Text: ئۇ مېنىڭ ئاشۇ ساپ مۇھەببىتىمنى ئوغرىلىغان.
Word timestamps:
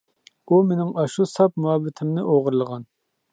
ئۇ 0.51 0.57
مېنىڭ 0.69 0.93
ئاشۇ 1.03 1.27
ساپ 1.33 1.61
مۇھەببىتىمنى 1.67 2.25
ئوغرىلىغان. 2.33 2.89